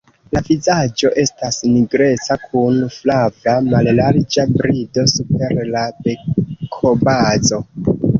La 0.35 0.41
vizaĝo 0.45 1.09
estas 1.23 1.57
nigreca 1.73 2.37
kun 2.45 2.79
flava 2.95 3.53
mallarĝa 3.73 4.47
brido 4.55 5.05
super 5.13 5.61
la 5.77 5.85
bekobazo. 6.07 7.61